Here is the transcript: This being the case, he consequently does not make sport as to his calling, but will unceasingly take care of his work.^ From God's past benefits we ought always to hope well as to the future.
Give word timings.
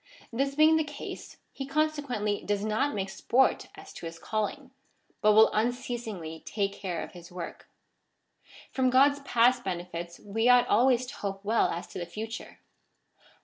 This 0.33 0.55
being 0.55 0.77
the 0.77 0.83
case, 0.83 1.37
he 1.51 1.67
consequently 1.67 2.43
does 2.43 2.65
not 2.65 2.95
make 2.95 3.11
sport 3.11 3.67
as 3.75 3.93
to 3.93 4.07
his 4.07 4.17
calling, 4.17 4.71
but 5.21 5.33
will 5.33 5.51
unceasingly 5.53 6.41
take 6.43 6.73
care 6.73 7.03
of 7.03 7.11
his 7.11 7.31
work.^ 7.31 7.67
From 8.71 8.89
God's 8.89 9.19
past 9.19 9.63
benefits 9.63 10.19
we 10.19 10.49
ought 10.49 10.65
always 10.67 11.05
to 11.05 11.13
hope 11.17 11.45
well 11.45 11.67
as 11.69 11.85
to 11.89 11.99
the 11.99 12.07
future. 12.07 12.57